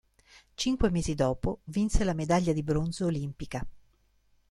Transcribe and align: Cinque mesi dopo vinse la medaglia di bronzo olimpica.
Cinque 0.57 0.89
mesi 0.89 1.13
dopo 1.13 1.59
vinse 1.65 2.03
la 2.03 2.15
medaglia 2.15 2.53
di 2.53 2.63
bronzo 2.63 3.05
olimpica. 3.05 3.63